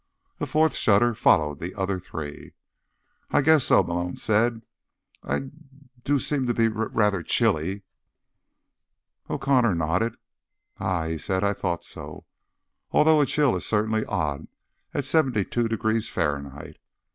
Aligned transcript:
A 0.39 0.47
fourth 0.47 0.73
shudder 0.73 1.13
followed 1.13 1.59
the 1.59 1.75
other 1.75 1.99
three. 1.99 2.53
"I—guess 3.29 3.65
so," 3.65 3.83
Malone 3.83 4.17
said. 4.17 4.63
"I 5.21 5.37
d 5.37 5.45
d—I 5.45 5.63
do 6.03 6.15
s 6.15 6.25
seem 6.25 6.47
to 6.47 6.55
be 6.55 6.65
r 6.65 6.75
r 6.75 6.87
rather 6.87 7.21
chilly." 7.21 7.83
O'Connor 9.29 9.75
nodded. 9.75 10.17
"Ah," 10.79 11.05
he 11.05 11.19
said. 11.19 11.43
"I 11.43 11.53
thought 11.53 11.83
so. 11.83 12.25
Although 12.89 13.21
a 13.21 13.27
chill 13.27 13.55
is 13.55 13.67
certainly 13.67 14.03
odd 14.07 14.47
at 14.91 15.05
seventy 15.05 15.45
two 15.45 15.67
degrees 15.67 16.09
Fahrenheit." 16.09 16.79